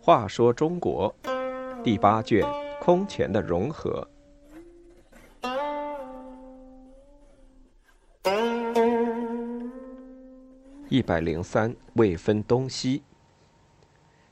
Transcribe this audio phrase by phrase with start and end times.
[0.00, 1.14] 话说中国
[1.84, 2.42] 第八卷
[2.80, 4.08] 空前的融合。
[10.88, 13.02] 一百零三未分东西。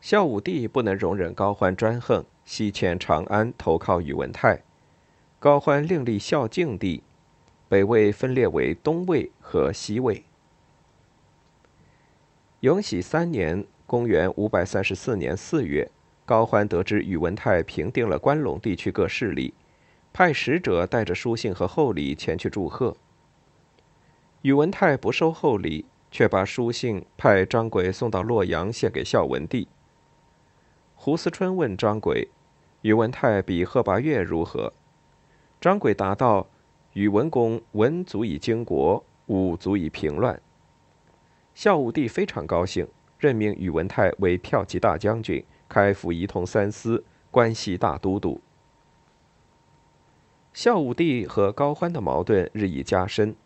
[0.00, 4.60] 孝武帝不能容忍高欢专横，西迁长安投靠宇文泰。
[5.38, 7.02] 高欢另立孝敬帝，
[7.70, 10.24] 北魏分裂为东魏和西魏。
[12.60, 13.64] 永禧三年。
[13.86, 15.90] 公元五百三十四年四月，
[16.24, 19.52] 高欢得知宇文泰平定了关陇地区各势力，
[20.12, 22.96] 派使者带着书信和厚礼前去祝贺。
[24.42, 29.66] 宇文泰不收厚礼，却把书信派张轨送到洛阳献给孝文帝。
[30.94, 32.28] 胡思春问张轨
[32.82, 34.72] ：“宇文泰比贺拔岳如何？”
[35.60, 36.46] 张轨答道
[36.92, 40.40] ：“宇文公文足以经国，武足以平乱。”
[41.54, 42.86] 孝武帝非常高兴。
[43.18, 48.40] 任命宇文泰为骠骑大将军，开府仪同三司，关西大都督。
[50.54, 53.36] 孝武帝和高欢的矛盾日益加深，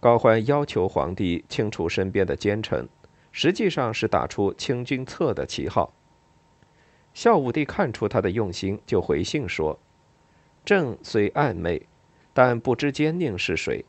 [0.00, 2.86] 高欢要求皇帝清除身边的奸臣，
[3.32, 5.94] 实际上是打出清君侧的旗号。
[7.14, 9.78] 孝武帝看出他的用心，就回信说
[10.62, 11.88] ：“朕虽暗昧，
[12.42, 13.84] 但不知奸佞是谁。”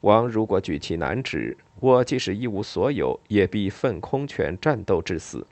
[0.00, 5.46] 王如果举旗难止，我即使一无所有，也必奋空拳战斗至死。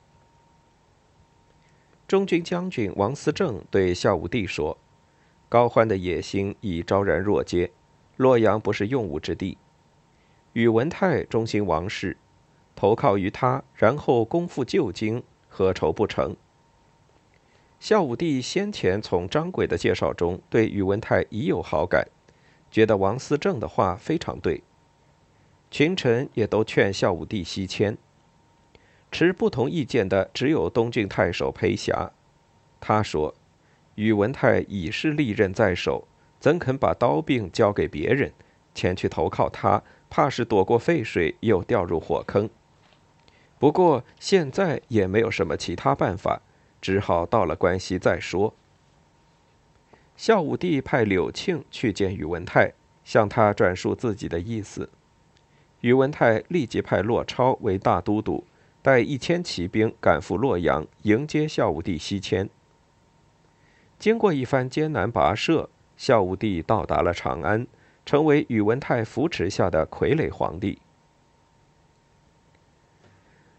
[2.07, 4.75] 中军将军王思政对孝武帝说
[5.47, 7.71] ：“高欢的野心已昭然若揭，
[8.17, 9.59] 洛阳不是用武之地。
[10.53, 12.17] 宇文泰忠心王室，
[12.75, 16.35] 投靠于他，然后攻复旧京，何愁不成？”
[17.79, 22.07] 孝武帝先前从张轨的介绍中对宇文泰已有好感。
[22.69, 24.63] 觉得王思政的话非常对，
[25.71, 27.97] 群臣也都劝孝武帝西迁。
[29.11, 32.11] 持不同意见的只有东郡太守裴霞，
[32.81, 33.33] 他说
[33.95, 36.05] ：“宇文泰已是利刃在手，
[36.39, 38.33] 怎肯把刀柄交给别人？
[38.73, 42.49] 前去投靠他，怕是躲过沸水，又掉入火坑。
[43.57, 46.41] 不过现在也没有什么其他办法，
[46.81, 48.53] 只好到了关西再说。”
[50.15, 54.89] 孝武帝派柳庆去见宇文泰，向他转述自己的意思。
[55.81, 58.45] 宇文泰立即派骆超为大都督，
[58.81, 62.49] 带一千骑兵赶赴洛阳，迎接孝武帝西迁。
[63.99, 67.67] 经过一番艰难跋涉，孝武帝到达了长安，
[68.05, 70.79] 成为宇文泰扶持下的傀儡皇帝。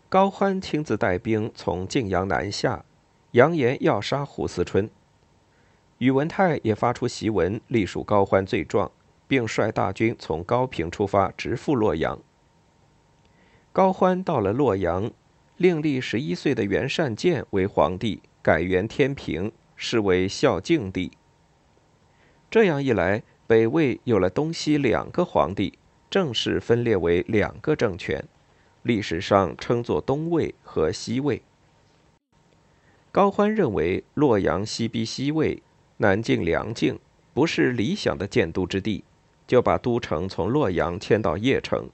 [0.08, 2.84] 高欢亲自带兵从晋阳南下，
[3.32, 4.88] 扬言要杀胡思春。
[5.98, 8.90] 宇文泰也发出檄文，隶属高欢罪状，
[9.26, 12.18] 并率大军从高平出发，直赴洛阳。
[13.72, 15.10] 高欢到了洛阳，
[15.56, 21.12] 另立十一岁的袁善见为皇帝，改元天平，是为孝敬帝。
[22.50, 25.78] 这样一来，北魏有了东西两个皇帝，
[26.10, 28.22] 正式分裂为两个政权，
[28.82, 31.40] 历史上称作东魏和西魏。
[33.10, 35.62] 高欢认为洛阳西逼西魏。
[35.98, 36.98] 南境梁境
[37.32, 39.02] 不是理想的建都之地，
[39.46, 41.88] 就把都城从洛阳迁到邺城。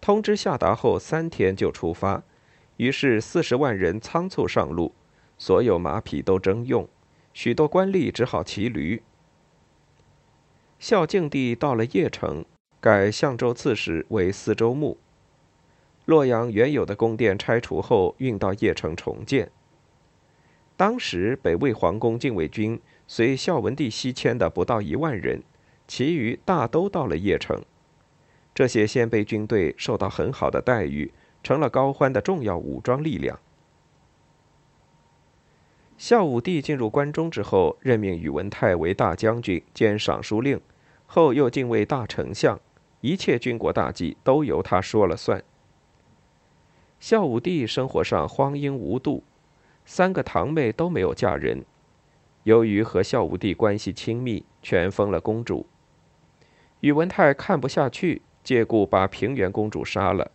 [0.00, 2.22] 通知下达后三天就出发，
[2.76, 4.94] 于是四十万人仓促上路，
[5.38, 6.88] 所有马匹都征用，
[7.34, 9.02] 许多官吏只好骑驴。
[10.78, 12.44] 孝敬帝到了邺城，
[12.80, 14.96] 改相州刺史为司州牧。
[16.04, 19.50] 洛阳原有的宫殿拆除后，运到邺城重建。
[20.76, 22.80] 当时北魏皇宫禁卫军。
[23.12, 25.42] 随孝文帝西迁的不到一万人，
[25.88, 27.60] 其余大都到了邺城。
[28.54, 31.12] 这些鲜卑军队受到很好的待遇，
[31.42, 33.40] 成了高欢的重要武装力量。
[35.98, 40.60] 孝武帝进入关中之后，任命宇文泰为大将军兼尚书令，
[41.06, 42.60] 后又进为大丞相，
[43.00, 45.42] 一切军国大计都由他说了算。
[47.00, 49.24] 孝武帝生活上荒淫无度，
[49.84, 51.64] 三个堂妹都没有嫁人。
[52.44, 55.66] 由于和孝武帝关系亲密，全封了公主。
[56.80, 60.30] 宇文泰看不下去，借故把平原公主杀了。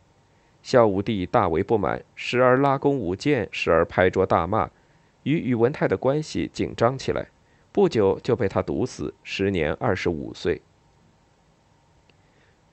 [0.62, 4.70] 孝武帝大为不满，时而拉弓舞剑，时而拍桌大骂，
[5.24, 7.28] 与宇文泰的关系紧张起来。
[7.72, 10.62] 不久就被他毒死，时年二十五岁。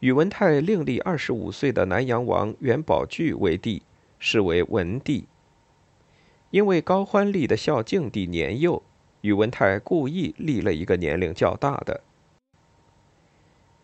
[0.01, 3.83] 宇文泰另立二十五岁的南阳王元宝炬为帝，
[4.19, 5.27] 是为文帝。
[6.51, 8.83] 因为高欢立的孝敬帝年幼。
[9.23, 12.01] 宇文泰故意立了一个年龄较大的。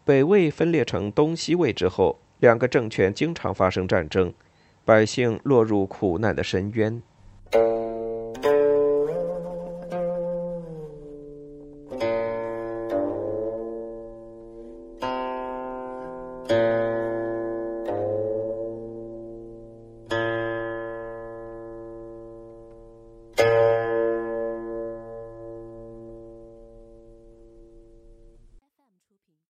[0.05, 4.32] 北魏分裂成东西魏之后，两个政权经常发生战争，
[4.85, 7.02] 百姓落入苦难的深渊。